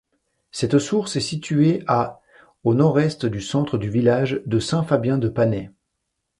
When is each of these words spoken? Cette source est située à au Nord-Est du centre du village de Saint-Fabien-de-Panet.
Cette 0.51 0.79
source 0.79 1.15
est 1.17 1.19
située 1.19 1.83
à 1.85 2.21
au 2.63 2.73
Nord-Est 2.73 3.27
du 3.27 3.39
centre 3.39 3.77
du 3.77 3.87
village 3.91 4.41
de 4.47 4.57
Saint-Fabien-de-Panet. 4.57 5.69